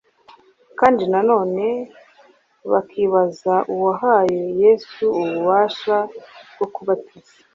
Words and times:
kandi 0.79 1.03
na 1.11 1.19
none 1.29 1.65
bakibaza 2.71 3.55
uwahaye 3.73 4.41
Yesu 4.61 5.03
ububasha 5.21 5.97
bwo 6.53 6.67
kubatiza. 6.75 7.35